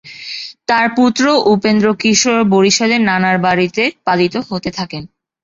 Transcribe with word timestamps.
তার 0.67 0.85
পুত্র 0.97 1.23
উপেন্দ্র 1.53 1.87
কিশোর 2.01 2.39
বরিশালে 2.51 2.97
নানার 3.01 3.37
বাড়িতে 3.39 3.83
পালিত 4.05 4.35
হতে 4.49 4.69
থাকেন। 4.71 5.03